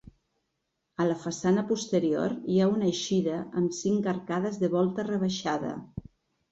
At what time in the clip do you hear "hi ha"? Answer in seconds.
2.55-2.71